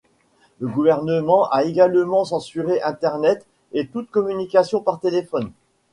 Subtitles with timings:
[0.57, 5.51] Le gouvernement a également censuré Internet et toute communication par téléphone.